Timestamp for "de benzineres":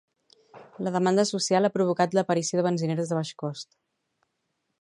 2.63-3.13